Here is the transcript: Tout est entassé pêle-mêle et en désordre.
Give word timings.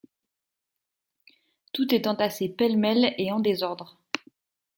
Tout 1.73 1.93
est 1.93 2.07
entassé 2.07 2.49
pêle-mêle 2.49 3.13
et 3.19 3.31
en 3.31 3.39
désordre. 3.39 3.99